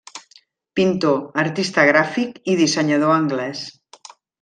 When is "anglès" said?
3.23-3.67